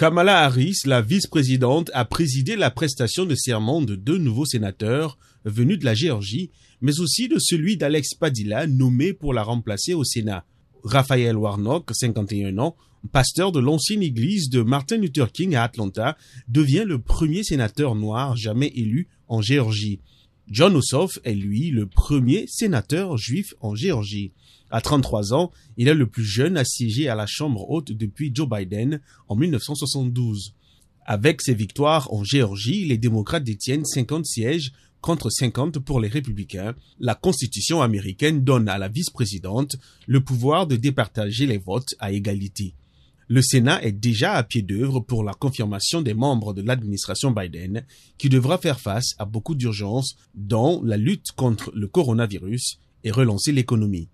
[0.00, 5.78] Kamala Harris, la vice-présidente, a présidé la prestation de serment de deux nouveaux sénateurs venus
[5.78, 10.46] de la Géorgie, mais aussi de celui d'Alex Padilla, nommé pour la remplacer au Sénat.
[10.84, 12.76] Raphaël Warnock, 51 ans,
[13.12, 16.16] pasteur de l'ancienne église de Martin Luther King à Atlanta,
[16.48, 20.00] devient le premier sénateur noir jamais élu en Géorgie.
[20.50, 24.32] John Ossoff est lui le premier sénateur juif en Géorgie.
[24.68, 28.32] À 33 ans, il est le plus jeune à siéger à la Chambre haute depuis
[28.34, 30.54] Joe Biden en 1972.
[31.06, 36.74] Avec ses victoires en Géorgie, les démocrates détiennent 50 sièges contre 50 pour les républicains.
[36.98, 39.76] La Constitution américaine donne à la vice-présidente
[40.08, 42.74] le pouvoir de départager les votes à égalité.
[43.32, 47.86] Le Sénat est déjà à pied d'œuvre pour la confirmation des membres de l'administration Biden,
[48.18, 53.52] qui devra faire face à beaucoup d'urgences, dont la lutte contre le coronavirus et relancer
[53.52, 54.08] l'économie.